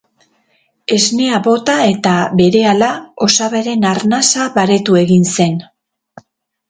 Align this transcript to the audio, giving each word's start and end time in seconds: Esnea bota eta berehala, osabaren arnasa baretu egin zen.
Esnea 0.95 1.39
bota 1.47 1.75
eta 1.89 2.13
berehala, 2.41 2.89
osabaren 3.29 3.87
arnasa 3.93 4.49
baretu 4.57 5.01
egin 5.03 5.33
zen. 5.37 5.63